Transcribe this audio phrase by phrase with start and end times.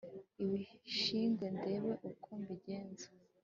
[0.43, 3.07] ibishingwe ndeba uko mbigenza